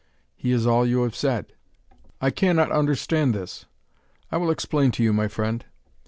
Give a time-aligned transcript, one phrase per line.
[0.35, 1.53] "He is all you have said."
[2.19, 3.65] "I cannot understand this."
[4.31, 5.63] "I will explain to you, my friend.